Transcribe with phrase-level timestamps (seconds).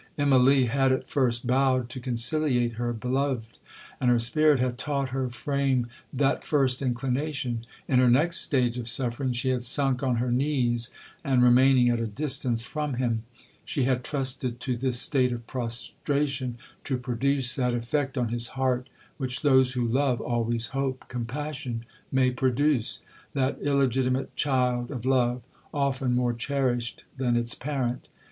[0.17, 3.59] Immalee had at first bowed to conciliate her beloved,
[3.99, 7.67] and her spirit had taught her frame that first inclination.
[7.87, 10.89] In her next stage of suffering, she had sunk on her knees,
[11.23, 13.25] and, remaining at a distance from him,
[13.63, 18.89] she had trusted to this state of prostration to produce that effect on his heart
[19.17, 26.33] which those who love always hope compassion may produce,—that illegitimate child of love, often more
[26.33, 28.07] cherished than its parent.